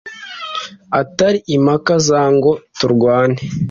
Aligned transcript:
atari 1.01 1.39
impaka 1.55 1.93
za 2.07 2.21
ngo 2.35 2.51
turwane 2.77 3.39